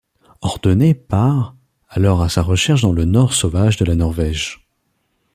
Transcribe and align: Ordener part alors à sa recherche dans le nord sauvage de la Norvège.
Ordener 0.41 0.95
part 0.95 1.53
alors 1.87 2.23
à 2.23 2.29
sa 2.29 2.41
recherche 2.41 2.81
dans 2.81 2.91
le 2.91 3.05
nord 3.05 3.35
sauvage 3.35 3.77
de 3.77 3.85
la 3.85 3.93
Norvège. 3.93 4.65